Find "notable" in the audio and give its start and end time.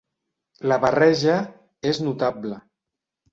2.07-2.59